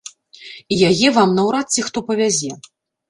І 0.75 0.79
яе 0.89 1.11
вам 1.17 1.35
наўрад 1.41 1.67
ці 1.77 1.85
хто 1.89 2.03
павязе. 2.09 2.51